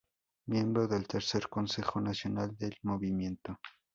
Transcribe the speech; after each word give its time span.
Miembro 0.47 0.87
del 0.87 1.07
tercer 1.07 1.47
Consejo 1.47 2.01
Nacional 2.01 2.57
del 2.57 2.75
Movimiento. 2.81 3.59